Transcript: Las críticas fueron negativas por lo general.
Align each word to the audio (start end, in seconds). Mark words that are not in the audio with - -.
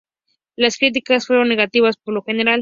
Las 0.55 0.77
críticas 0.79 1.27
fueron 1.27 1.47
negativas 1.49 1.95
por 1.95 2.15
lo 2.15 2.23
general. 2.23 2.59